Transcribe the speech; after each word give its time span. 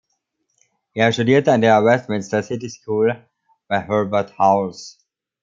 Er 0.95 1.13
studierte 1.13 1.51
an 1.53 1.61
der 1.61 1.85
Westminster 1.85 2.41
City 2.41 2.71
School 2.71 3.23
bei 3.67 3.79
Herbert 3.81 4.35
Howells. 4.39 4.97